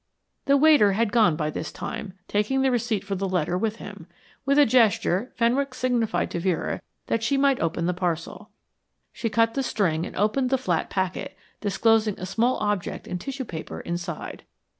[0.45, 4.07] The waiter had gone by this time, taking the receipt for the letter with him.
[4.47, 8.49] With a gesture Fenwick signified to Vera that she might open the parcel.
[9.13, 13.45] She cut the string and opened the flat packet, disclosing a small object in tissue
[13.45, 14.43] paper inside.